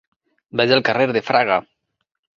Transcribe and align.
Vaig 0.61 0.73
al 0.77 0.81
carrer 0.89 1.07
de 1.19 1.23
Fraga. 1.31 1.63